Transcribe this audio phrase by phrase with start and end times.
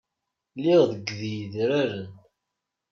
[0.57, 2.05] Lliɣ deg yedraren.